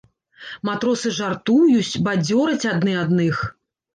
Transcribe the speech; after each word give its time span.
Матросы 0.69 1.11
жартуюць, 1.17 1.99
бадзёраць 2.07 2.69
адны 2.73 2.95
адных. 3.05 3.35